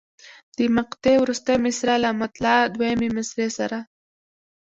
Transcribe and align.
د 0.57 0.59
مقطع 0.77 1.15
وروستۍ 1.19 1.57
مصرع 1.65 1.95
له 2.03 2.09
مطلع 2.21 2.53
دویمې 2.73 3.09
مصرع 3.17 3.49
سره. 3.57 3.79